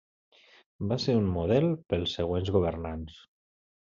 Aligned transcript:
Va 0.91 0.95
ser 1.03 1.13
un 1.17 1.27
model 1.35 1.67
pels 1.93 2.15
següents 2.21 2.49
governants. 2.57 3.19